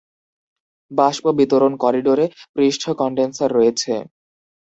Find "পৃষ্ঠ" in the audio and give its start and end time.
2.55-2.83